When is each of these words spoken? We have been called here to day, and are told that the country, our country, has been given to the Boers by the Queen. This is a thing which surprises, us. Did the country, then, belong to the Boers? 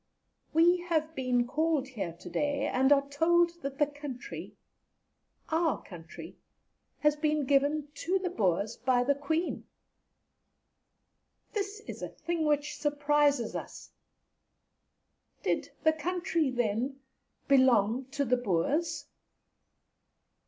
We 0.51 0.77
have 0.87 1.13
been 1.13 1.45
called 1.45 1.89
here 1.89 2.13
to 2.21 2.27
day, 2.31 2.65
and 2.65 2.91
are 2.91 3.07
told 3.07 3.61
that 3.61 3.77
the 3.77 3.85
country, 3.85 4.55
our 5.49 5.79
country, 5.83 6.37
has 7.01 7.15
been 7.15 7.45
given 7.45 7.87
to 7.93 8.17
the 8.17 8.31
Boers 8.31 8.77
by 8.77 9.03
the 9.03 9.13
Queen. 9.13 9.67
This 11.53 11.81
is 11.81 12.01
a 12.01 12.09
thing 12.09 12.45
which 12.45 12.77
surprises, 12.77 13.55
us. 13.55 13.91
Did 15.43 15.69
the 15.83 15.93
country, 15.93 16.49
then, 16.49 16.99
belong 17.47 18.05
to 18.05 18.25
the 18.25 18.37
Boers? 18.37 19.05